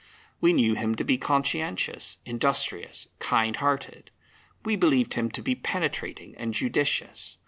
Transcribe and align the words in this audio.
We 0.39 0.51
knew 0.51 0.73
him 0.73 0.95
to 0.95 1.03
be 1.03 1.19
conscientious, 1.19 2.17
industrious, 2.25 3.07
kind 3.19 3.55
hearted. 3.57 4.09
We 4.65 4.75
believed 4.75 5.13
him 5.13 5.29
to 5.29 5.43
be 5.43 5.53
penetrating 5.53 6.33
and 6.37 6.55
judicious. 6.55 7.37